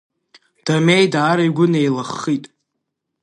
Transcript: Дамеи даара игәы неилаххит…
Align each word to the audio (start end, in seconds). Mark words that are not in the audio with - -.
Дамеи 0.65 1.05
даара 1.13 1.43
игәы 1.47 1.65
неилаххит… 1.71 2.45